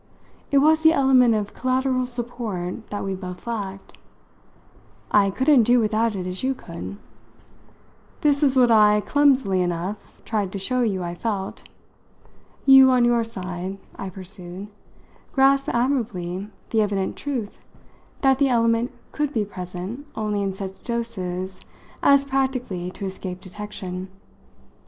[0.49, 3.99] It was the element of collateral support that we both lacked.
[5.11, 6.97] I couldn't do without it as you could.
[8.21, 11.69] This was what I, clumsily enough, tried to show you I felt.
[12.65, 14.69] You, on your side," I pursued,
[15.33, 17.59] "grasped admirably the evident truth
[18.21, 21.61] that that element could be present only in such doses
[22.01, 24.09] as practically to escape detection."